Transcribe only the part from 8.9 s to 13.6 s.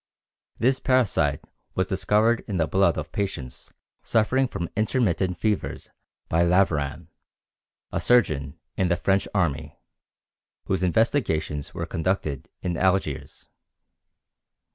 French army, whose investigations were conducted in Algiers.